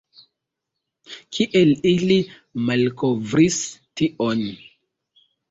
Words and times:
Kiel 1.37 1.73
ili 1.89 2.17
malkovris 2.71 3.61
tion? 4.01 4.43